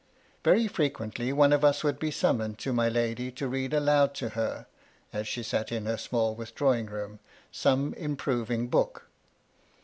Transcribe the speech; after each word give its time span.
MY 0.01 0.03
LADY 0.03 0.13
LUDLOW. 0.13 0.51
41 0.55 0.55
Very 0.55 0.73
frequently 0.87 1.33
one 1.33 1.53
of 1.53 1.63
us 1.63 1.83
would 1.83 1.99
be 1.99 2.09
summoned 2.09 2.57
to 2.57 2.73
my 2.73 2.89
lady 2.89 3.29
to 3.33 3.47
read 3.47 3.71
aloud 3.71 4.15
to 4.15 4.29
her, 4.29 4.65
as 5.13 5.27
she 5.27 5.43
sat 5.43 5.71
in 5.71 5.85
her 5.85 5.95
small 5.97 6.33
withdrawing 6.33 6.87
room, 6.87 7.19
some 7.51 7.93
improving 7.93 8.65
book. 8.67 9.05